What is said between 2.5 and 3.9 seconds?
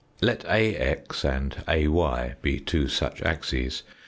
two such axes.